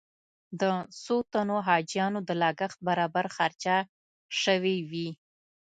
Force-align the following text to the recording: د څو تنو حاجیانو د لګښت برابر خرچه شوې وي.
د 0.59 0.61
څو 1.03 1.15
تنو 1.31 1.57
حاجیانو 1.67 2.19
د 2.27 2.29
لګښت 2.41 2.77
برابر 2.87 3.25
خرچه 3.35 3.75
شوې 4.43 4.77
وي. 4.89 5.09